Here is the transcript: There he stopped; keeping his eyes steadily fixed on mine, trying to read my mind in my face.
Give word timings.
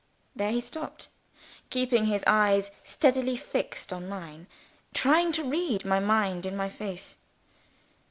There 0.35 0.49
he 0.51 0.61
stopped; 0.61 1.09
keeping 1.69 2.05
his 2.05 2.23
eyes 2.25 2.71
steadily 2.83 3.37
fixed 3.37 3.93
on 3.93 4.09
mine, 4.09 4.47
trying 4.95 5.31
to 5.33 5.43
read 5.47 5.85
my 5.85 5.99
mind 5.99 6.43
in 6.43 6.57
my 6.57 6.69
face. 6.69 7.17